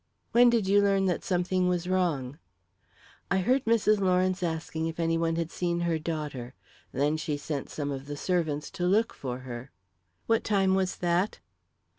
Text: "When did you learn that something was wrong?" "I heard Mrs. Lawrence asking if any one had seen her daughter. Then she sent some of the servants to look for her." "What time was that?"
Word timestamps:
"When 0.31 0.49
did 0.49 0.67
you 0.67 0.81
learn 0.81 1.05
that 1.05 1.23
something 1.23 1.67
was 1.67 1.87
wrong?" 1.87 2.39
"I 3.29 3.37
heard 3.37 3.65
Mrs. 3.65 3.99
Lawrence 3.99 4.41
asking 4.41 4.87
if 4.87 4.99
any 4.99 5.15
one 5.15 5.35
had 5.35 5.51
seen 5.51 5.81
her 5.81 5.99
daughter. 5.99 6.55
Then 6.91 7.17
she 7.17 7.37
sent 7.37 7.69
some 7.69 7.91
of 7.91 8.07
the 8.07 8.17
servants 8.17 8.71
to 8.71 8.87
look 8.87 9.13
for 9.13 9.41
her." 9.41 9.69
"What 10.25 10.43
time 10.43 10.73
was 10.73 10.95
that?" 10.95 11.39